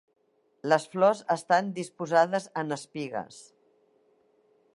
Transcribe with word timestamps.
Les 0.71 0.87
flors 0.93 1.21
estan 1.35 1.69
disposades 1.81 2.49
en 2.63 2.77
espigues. 2.81 3.39